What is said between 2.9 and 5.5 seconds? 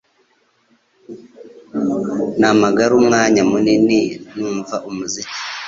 umwanya munini numva umuziki.